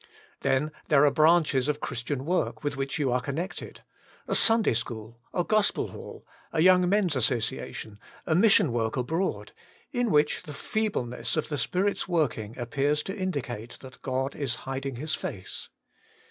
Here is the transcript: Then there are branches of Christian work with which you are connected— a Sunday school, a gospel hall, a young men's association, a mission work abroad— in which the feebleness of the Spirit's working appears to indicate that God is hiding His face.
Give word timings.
Then 0.39 0.71
there 0.87 1.05
are 1.05 1.11
branches 1.11 1.67
of 1.67 1.79
Christian 1.79 2.25
work 2.25 2.63
with 2.63 2.75
which 2.75 2.97
you 2.97 3.11
are 3.11 3.21
connected— 3.21 3.81
a 4.27 4.33
Sunday 4.33 4.73
school, 4.73 5.19
a 5.31 5.43
gospel 5.43 5.89
hall, 5.89 6.25
a 6.51 6.59
young 6.59 6.89
men's 6.89 7.15
association, 7.15 7.99
a 8.25 8.33
mission 8.33 8.71
work 8.71 8.97
abroad— 8.97 9.51
in 9.91 10.09
which 10.09 10.41
the 10.41 10.55
feebleness 10.55 11.37
of 11.37 11.49
the 11.49 11.55
Spirit's 11.59 12.07
working 12.07 12.57
appears 12.57 13.03
to 13.03 13.15
indicate 13.15 13.77
that 13.81 14.01
God 14.01 14.35
is 14.35 14.55
hiding 14.65 14.95
His 14.95 15.13
face. 15.13 15.69